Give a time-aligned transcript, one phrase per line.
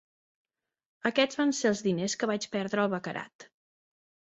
[1.11, 3.51] Aquests van ser els diners que vaig perdre al baccarat.